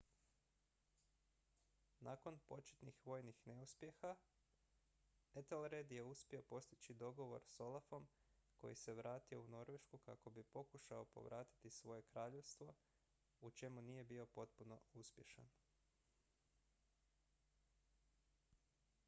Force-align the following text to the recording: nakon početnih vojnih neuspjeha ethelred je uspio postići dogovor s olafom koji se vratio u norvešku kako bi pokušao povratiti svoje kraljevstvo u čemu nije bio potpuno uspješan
nakon 1.99 2.39
početnih 2.39 2.95
vojnih 3.05 3.41
neuspjeha 3.47 4.13
ethelred 5.33 5.91
je 5.91 6.03
uspio 6.03 6.41
postići 6.47 6.93
dogovor 6.93 7.43
s 7.47 7.59
olafom 7.59 8.07
koji 8.57 8.75
se 8.75 8.93
vratio 8.99 9.41
u 9.41 9.47
norvešku 9.47 9.97
kako 9.97 10.29
bi 10.29 10.43
pokušao 10.43 11.05
povratiti 11.05 11.69
svoje 11.69 12.01
kraljevstvo 12.01 12.73
u 13.39 13.51
čemu 13.51 13.81
nije 13.81 14.03
bio 14.13 14.25
potpuno 14.25 14.79
uspješan 14.93 15.49